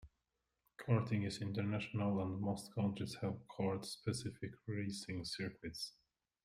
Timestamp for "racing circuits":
4.65-5.93